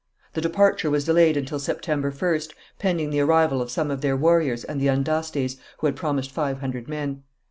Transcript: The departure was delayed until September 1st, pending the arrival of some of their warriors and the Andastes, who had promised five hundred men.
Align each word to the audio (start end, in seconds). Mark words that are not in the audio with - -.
The 0.33 0.41
departure 0.41 0.89
was 0.89 1.05
delayed 1.05 1.37
until 1.37 1.59
September 1.59 2.11
1st, 2.11 2.53
pending 2.79 3.11
the 3.11 3.19
arrival 3.19 3.61
of 3.61 3.69
some 3.69 3.91
of 3.91 4.01
their 4.01 4.17
warriors 4.17 4.63
and 4.63 4.81
the 4.81 4.87
Andastes, 4.89 5.57
who 5.77 5.85
had 5.85 5.95
promised 5.95 6.31
five 6.31 6.59
hundred 6.59 6.87
men. 6.87 7.21